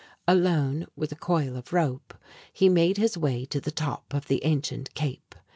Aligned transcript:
Alone, 0.27 0.87
with 0.95 1.11
a 1.11 1.15
coil 1.15 1.55
of 1.55 1.71
rope, 1.71 2.15
he 2.51 2.69
made 2.69 2.97
his 2.97 3.19
way 3.19 3.45
to 3.45 3.61
the 3.61 3.69
top 3.69 4.15
of 4.15 4.29
the 4.29 4.43
ancient 4.43 4.91
cape. 4.95 5.35